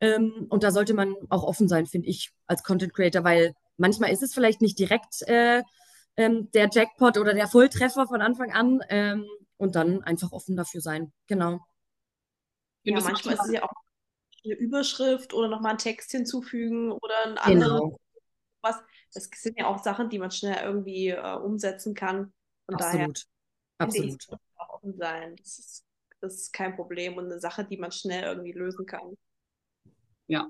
[0.00, 4.10] ähm, und da sollte man auch offen sein, finde ich, als Content Creator, weil manchmal
[4.12, 5.62] ist es vielleicht nicht direkt äh,
[6.16, 10.80] ähm, der Jackpot oder der Volltreffer von Anfang an ähm, und dann einfach offen dafür
[10.80, 11.12] sein.
[11.28, 11.60] Genau.
[12.82, 13.72] Ja, manchmal ist es ja auch
[14.44, 18.00] eine Überschrift oder nochmal ein Text hinzufügen oder ein anderes genau.
[18.62, 18.76] was.
[19.14, 22.32] Das sind ja auch Sachen, die man schnell irgendwie äh, umsetzen kann.
[22.66, 22.94] Von Absolut.
[22.94, 23.12] daher
[23.78, 24.26] Absolut.
[24.56, 25.36] auch offen sein.
[25.36, 25.84] Das ist,
[26.20, 29.16] das ist kein Problem und eine Sache, die man schnell irgendwie lösen kann.
[30.26, 30.48] Ja.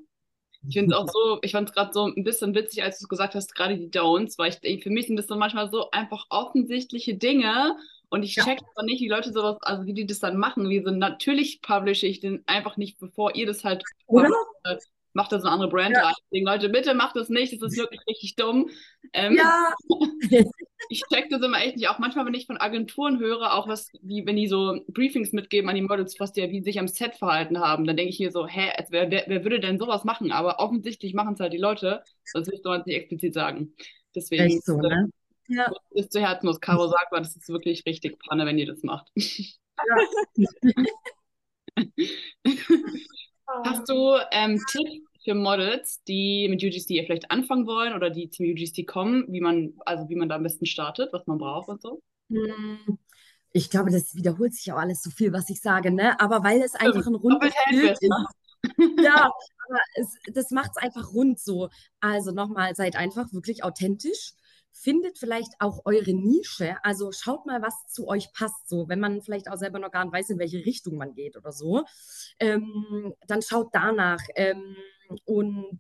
[0.67, 3.07] Ich finde es auch so, ich fand es gerade so ein bisschen witzig, als du
[3.07, 6.27] gesagt hast, gerade die Don'ts, weil ich, für mich sind das so manchmal so einfach
[6.31, 7.77] offensichtliche Dinge
[8.15, 10.69] Und ich check aber nicht, wie Leute sowas, also wie die das dann machen.
[10.69, 13.83] Wie so, natürlich publishe ich den einfach nicht, bevor ihr das halt
[15.15, 16.07] macht das eine andere Brand ja.
[16.07, 16.15] rein.
[16.25, 18.69] Deswegen, Leute, bitte macht das nicht, das ist wirklich richtig dumm.
[19.13, 19.73] Ähm, ja.
[20.89, 21.89] ich check das immer echt nicht.
[21.89, 25.71] Auch manchmal, wenn ich von Agenturen höre, auch was, wie wenn die so Briefings mitgeben
[25.71, 28.31] an die Models, was die, wie sich am Set verhalten haben, dann denke ich mir
[28.31, 30.33] so, hä, wer, wer, wer würde denn sowas machen?
[30.33, 33.75] Aber offensichtlich machen es halt die Leute, sonst müsste man es nicht explizit sagen.
[34.15, 35.11] Deswegen echt so, ne?
[35.49, 35.71] ja.
[35.91, 38.83] ist zu Herzen, was Caro sagt, weil das ist wirklich richtig Panne, wenn ihr das
[38.83, 39.11] macht.
[39.17, 39.97] Ja.
[43.65, 48.47] Hast du ähm, Tipps für Models, die mit UGC vielleicht anfangen wollen oder die zum
[48.47, 51.81] UGC kommen, wie man, also wie man da am besten startet, was man braucht und
[51.81, 52.03] so?
[52.31, 52.99] Hm,
[53.53, 56.19] ich glaube, das wiederholt sich auch alles so viel, was ich sage, ne?
[56.21, 58.11] Aber weil es einfach ein rundes Bild ist.
[59.03, 59.31] ja,
[59.69, 61.69] aber es, das macht es einfach rund so.
[62.01, 64.33] Also nochmal, seid einfach wirklich authentisch
[64.75, 66.77] findet vielleicht auch eure Nische.
[66.83, 68.69] Also schaut mal, was zu euch passt.
[68.69, 71.37] So, wenn man vielleicht auch selber noch gar nicht weiß, in welche Richtung man geht
[71.37, 71.85] oder so,
[72.41, 74.77] ähm, dann schaut danach ähm,
[75.25, 75.79] und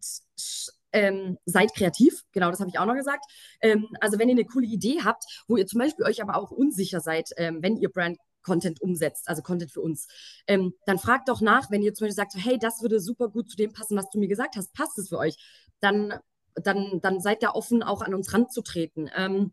[0.92, 2.24] ähm, seid kreativ.
[2.32, 3.24] Genau, das habe ich auch noch gesagt.
[3.60, 6.52] Ähm, also wenn ihr eine coole Idee habt, wo ihr zum Beispiel euch aber auch
[6.52, 10.06] unsicher seid, ähm, wenn ihr Brand Content umsetzt, also Content für uns,
[10.46, 13.50] ähm, dann fragt doch nach, wenn ihr zum Beispiel sagt, hey, das würde super gut
[13.50, 15.36] zu dem passen, was du mir gesagt hast, passt es für euch?
[15.80, 16.14] Dann
[16.54, 19.10] dann, dann seid da offen, auch an uns ranzutreten.
[19.14, 19.52] Ähm,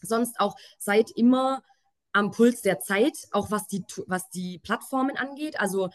[0.00, 1.62] sonst auch seid immer
[2.12, 5.58] am Puls der Zeit, auch was die, was die Plattformen angeht.
[5.60, 5.90] Also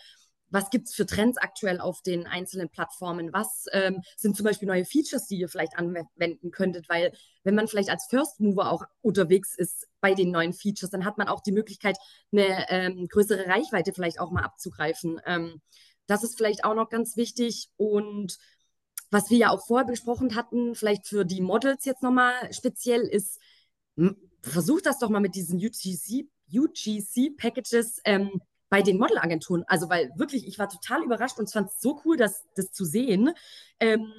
[0.50, 3.34] was gibt es für Trends aktuell auf den einzelnen Plattformen?
[3.34, 6.88] Was ähm, sind zum Beispiel neue Features, die ihr vielleicht anwenden könntet?
[6.90, 7.12] Weil
[7.44, 11.18] wenn man vielleicht als First Mover auch unterwegs ist bei den neuen Features, dann hat
[11.18, 11.98] man auch die Möglichkeit,
[12.32, 15.20] eine ähm, größere Reichweite vielleicht auch mal abzugreifen.
[15.26, 15.62] Ähm,
[16.08, 17.70] das ist vielleicht auch noch ganz wichtig.
[17.76, 18.38] Und
[19.10, 23.40] was wir ja auch vorher besprochen hatten, vielleicht für die Models jetzt nochmal speziell, ist,
[24.42, 29.64] versucht das doch mal mit diesen UGC, UGC-Packages ähm, bei den Modelagenturen.
[29.68, 32.86] Also, weil wirklich, ich war total überrascht und fand es so cool, das, das zu
[32.86, 33.34] sehen.
[33.80, 34.12] Ähm,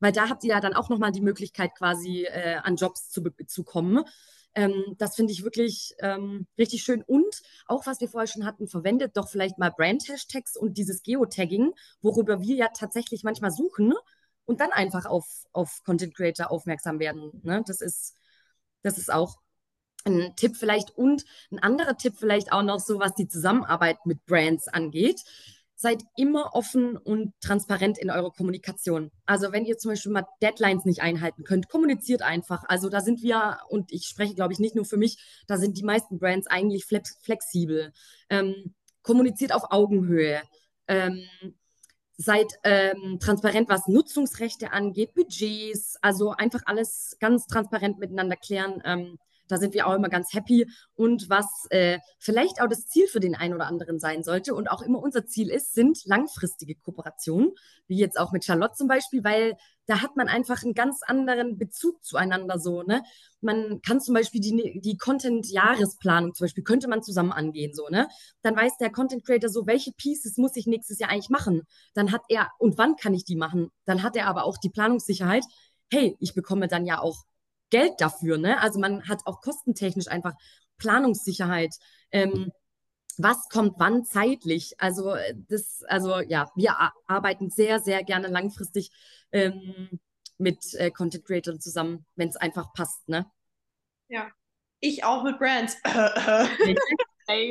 [0.00, 3.22] weil da habt ihr ja dann auch nochmal die Möglichkeit, quasi äh, an Jobs zu,
[3.46, 4.04] zu kommen.
[4.54, 7.02] Ähm, das finde ich wirklich ähm, richtig schön.
[7.02, 11.72] Und auch, was wir vorher schon hatten, verwendet doch vielleicht mal Brand-Hashtags und dieses Geotagging,
[12.02, 13.94] worüber wir ja tatsächlich manchmal suchen
[14.44, 17.30] und dann einfach auf, auf Content Creator aufmerksam werden.
[17.42, 17.62] Ne?
[17.66, 18.16] Das, ist,
[18.82, 19.38] das ist auch
[20.04, 20.96] ein Tipp vielleicht.
[20.96, 25.22] Und ein anderer Tipp vielleicht auch noch so, was die Zusammenarbeit mit Brands angeht
[25.80, 29.10] seid immer offen und transparent in eurer Kommunikation.
[29.24, 32.64] Also wenn ihr zum Beispiel mal Deadlines nicht einhalten könnt, kommuniziert einfach.
[32.68, 35.16] Also da sind wir, und ich spreche, glaube ich, nicht nur für mich,
[35.46, 37.94] da sind die meisten Brands eigentlich flex flexibel.
[38.28, 40.42] Ähm, kommuniziert auf Augenhöhe.
[40.86, 41.24] Ähm,
[42.18, 48.82] seid ähm, transparent, was Nutzungsrechte angeht, Budgets, also einfach alles ganz transparent miteinander klären.
[48.84, 49.18] Ähm,
[49.50, 50.66] da sind wir auch immer ganz happy.
[50.94, 54.70] Und was äh, vielleicht auch das Ziel für den einen oder anderen sein sollte und
[54.70, 57.52] auch immer unser Ziel ist, sind langfristige Kooperationen,
[57.86, 61.58] wie jetzt auch mit Charlotte zum Beispiel, weil da hat man einfach einen ganz anderen
[61.58, 62.84] Bezug zueinander so.
[62.84, 63.02] Ne?
[63.40, 68.06] Man kann zum Beispiel die, die Content-Jahresplanung zum Beispiel, könnte man zusammen angehen, so, ne?
[68.42, 71.62] Dann weiß der Content Creator so, welche Pieces muss ich nächstes Jahr eigentlich machen?
[71.94, 73.70] Dann hat er, und wann kann ich die machen?
[73.84, 75.44] Dann hat er aber auch die Planungssicherheit.
[75.90, 77.24] Hey, ich bekomme dann ja auch
[77.70, 78.38] Geld dafür.
[78.38, 78.60] Ne?
[78.60, 80.34] Also man hat auch kostentechnisch einfach
[80.78, 81.74] Planungssicherheit.
[82.10, 82.52] Ähm,
[83.18, 84.74] was kommt wann zeitlich?
[84.78, 88.90] Also äh, das, also ja, wir arbeiten sehr, sehr gerne langfristig
[89.32, 90.00] ähm,
[90.38, 93.26] mit äh, Content Creators zusammen, wenn es einfach passt, ne?
[94.08, 94.28] Ja.
[94.80, 95.76] Ich auch mit Brands.
[95.84, 97.46] ich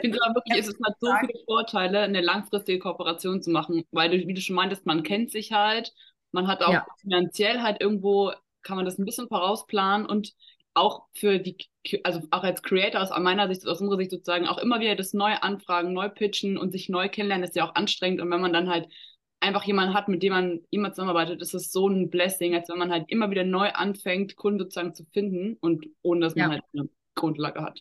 [0.00, 4.26] finde aber wirklich, es halt so viele Vorteile, eine langfristige Kooperation zu machen, weil du,
[4.26, 5.94] wie du schon meintest, man kennt sich halt
[6.34, 6.86] man hat auch ja.
[7.00, 10.34] finanziell halt irgendwo, kann man das ein bisschen vorausplanen und
[10.74, 11.56] auch für die,
[12.02, 15.14] also auch als Creator aus meiner Sicht, aus unserer Sicht sozusagen, auch immer wieder das
[15.14, 18.20] neu anfragen, neu pitchen und sich neu kennenlernen, ist ja auch anstrengend.
[18.20, 18.88] Und wenn man dann halt
[19.38, 22.78] einfach jemanden hat, mit dem man immer zusammenarbeitet, ist das so ein Blessing, als wenn
[22.78, 26.50] man halt immer wieder neu anfängt, Kunden sozusagen zu finden und ohne dass man ja.
[26.56, 27.80] halt eine Grundlage hat.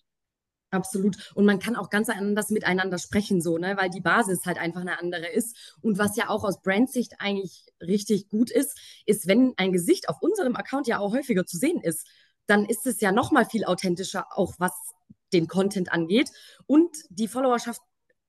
[0.74, 1.32] Absolut.
[1.36, 4.82] Und man kann auch ganz anders miteinander sprechen, so, ne, weil die Basis halt einfach
[4.82, 5.76] eine andere ist.
[5.82, 10.20] Und was ja auch aus Brandsicht eigentlich richtig gut ist, ist, wenn ein Gesicht auf
[10.22, 12.08] unserem Account ja auch häufiger zu sehen ist,
[12.48, 14.72] dann ist es ja nochmal viel authentischer, auch was
[15.32, 16.32] den Content angeht.
[16.66, 17.82] Und die Followerschaft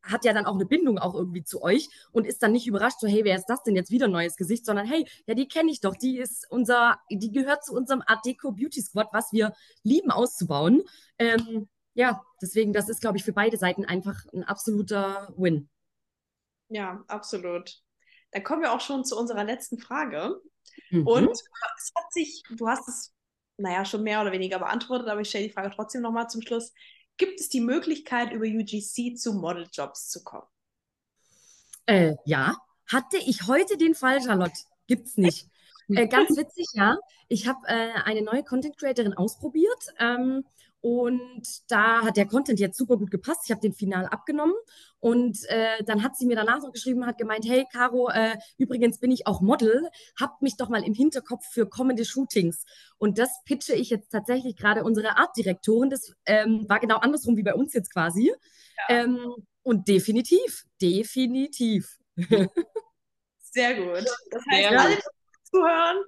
[0.02, 3.00] hat ja dann auch eine Bindung auch irgendwie zu euch und ist dann nicht überrascht,
[3.00, 5.70] so, hey, wer ist das denn jetzt wieder neues Gesicht, sondern hey, ja, die kenne
[5.70, 9.54] ich doch, die ist unser, die gehört zu unserem Art Deco Beauty Squad, was wir
[9.82, 10.82] lieben auszubauen.
[11.18, 15.68] Ähm, ja, deswegen, das ist, glaube ich, für beide Seiten einfach ein absoluter Win.
[16.68, 17.80] Ja, absolut.
[18.32, 20.40] Dann kommen wir auch schon zu unserer letzten Frage.
[20.90, 21.06] Mhm.
[21.06, 23.14] Und es hat sich, du hast es
[23.56, 26.72] naja, schon mehr oder weniger beantwortet, aber ich stelle die Frage trotzdem nochmal zum Schluss.
[27.16, 30.46] Gibt es die Möglichkeit, über UGC zu Modeljobs zu kommen?
[31.86, 34.58] Äh, ja, hatte ich heute den Fall, Charlotte.
[34.86, 35.48] Gibt's nicht.
[35.90, 36.96] Äh, ganz witzig, ja.
[37.28, 40.46] Ich habe äh, eine neue Content Creatorin ausprobiert ähm,
[40.84, 43.40] und da hat der Content jetzt super gut gepasst.
[43.46, 44.52] Ich habe den final abgenommen
[45.00, 48.98] und äh, dann hat sie mir danach noch geschrieben, hat gemeint, hey Caro, äh, übrigens
[48.98, 49.88] bin ich auch Model,
[50.20, 52.66] habt mich doch mal im Hinterkopf für kommende Shootings.
[52.98, 55.88] Und das pitche ich jetzt tatsächlich gerade unsere Artdirektorin.
[55.88, 58.34] Das ähm, war genau andersrum wie bei uns jetzt quasi.
[58.90, 59.04] Ja.
[59.04, 61.98] Ähm, und definitiv, definitiv.
[63.38, 64.04] Sehr gut.
[64.30, 65.02] Das heißt, Sehr alle, die
[65.44, 66.04] zuhören,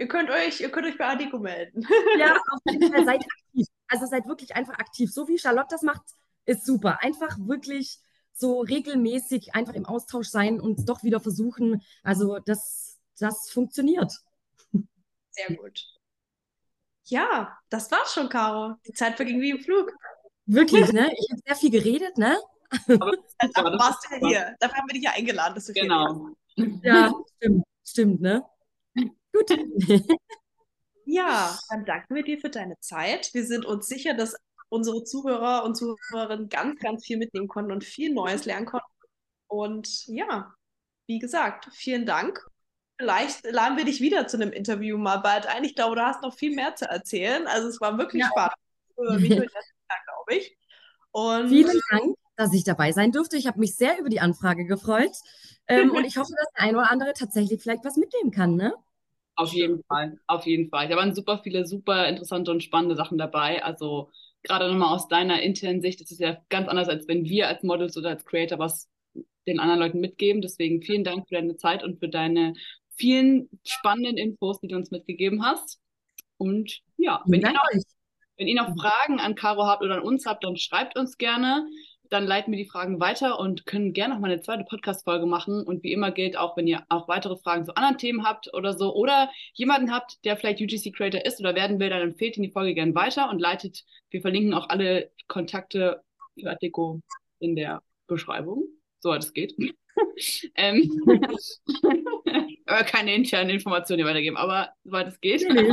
[0.00, 1.86] ihr könnt euch, ihr könnt euch bei Adiko melden.
[2.18, 3.66] Ja, auf jeden Fall seid aktiv.
[3.88, 5.12] Also seid wirklich einfach aktiv.
[5.12, 6.02] So wie Charlotte das macht,
[6.46, 7.02] ist super.
[7.02, 7.98] Einfach wirklich
[8.32, 11.82] so regelmäßig einfach im Austausch sein und doch wieder versuchen.
[12.02, 14.12] Also das, das funktioniert.
[15.30, 15.84] Sehr gut.
[17.04, 18.76] Ja, das war's schon, Caro.
[18.86, 19.92] Die Zeit verging wie im Flug.
[20.46, 21.12] Wirklich, ne?
[21.12, 22.38] Ich habe sehr viel geredet, ne?
[22.88, 24.56] Aber dafür warst du ja hier.
[24.60, 26.28] Dafür haben wir dich ja eingeladen, dass du Genau.
[26.82, 28.44] Ja, stimmt, stimmt, ne?
[29.32, 29.50] Gut.
[31.12, 33.30] Ja, dann danken wir dir für deine Zeit.
[33.34, 34.36] Wir sind uns sicher, dass
[34.68, 38.86] unsere Zuhörer und Zuhörerinnen ganz, ganz viel mitnehmen konnten und viel Neues lernen konnten.
[39.48, 40.54] Und ja,
[41.08, 42.46] wie gesagt, vielen Dank.
[42.96, 45.64] Vielleicht laden wir dich wieder zu einem Interview mal bald ein.
[45.64, 47.48] Ich glaube, du hast noch viel mehr zu erzählen.
[47.48, 48.52] Also es war wirklich ja.
[49.18, 50.56] mich und glaube ich.
[51.10, 53.36] Und Vielen Dank, dass ich dabei sein durfte.
[53.36, 55.10] Ich habe mich sehr über die Anfrage gefreut.
[55.66, 58.74] Ähm, und ich hoffe, dass der eine oder andere tatsächlich vielleicht was mitnehmen kann, ne?
[59.40, 60.86] Auf jeden Fall, auf jeden Fall.
[60.88, 63.64] Da waren super viele, super interessante und spannende Sachen dabei.
[63.64, 64.10] Also
[64.42, 67.62] gerade nochmal aus deiner internen Sicht, das ist ja ganz anders, als wenn wir als
[67.62, 68.90] Models oder als Creator was
[69.46, 70.42] den anderen Leuten mitgeben.
[70.42, 72.52] Deswegen vielen Dank für deine Zeit und für deine
[72.96, 75.80] vielen spannenden Infos, die du uns mitgegeben hast.
[76.36, 77.62] Und ja, wenn ihr, noch,
[78.36, 81.66] wenn ihr noch Fragen an Caro habt oder an uns habt, dann schreibt uns gerne
[82.10, 85.62] dann leiten wir die Fragen weiter und können gerne noch mal eine zweite Podcast-Folge machen.
[85.62, 88.76] Und wie immer gilt auch, wenn ihr auch weitere Fragen zu anderen Themen habt oder
[88.76, 92.42] so oder jemanden habt, der vielleicht UGC Creator ist oder werden will, dann empfehlt ihn
[92.42, 96.02] die Folge gerne weiter und leitet, wir verlinken auch alle Kontakte
[96.38, 97.00] für Artikel
[97.38, 98.64] in der Beschreibung,
[98.98, 99.54] soweit es geht.
[100.56, 100.90] ähm,
[102.66, 105.46] aber keine internen Informationen weitergeben, aber soweit es geht.
[105.48, 105.72] Nee,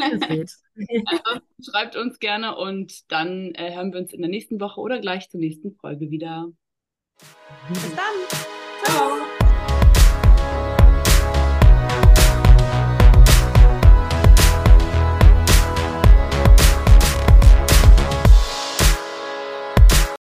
[1.06, 5.00] also, schreibt uns gerne und dann äh, hören wir uns in der nächsten Woche oder
[5.00, 6.50] gleich zur nächsten Folge wieder.
[7.68, 8.40] Bis dann.
[8.84, 9.29] Ciao.